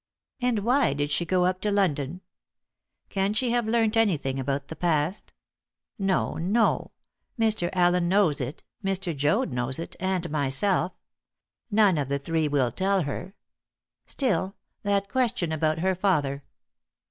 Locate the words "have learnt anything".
3.51-4.39